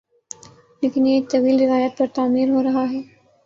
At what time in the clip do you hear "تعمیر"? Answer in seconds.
2.15-2.49